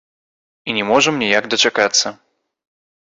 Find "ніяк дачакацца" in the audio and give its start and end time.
1.25-2.17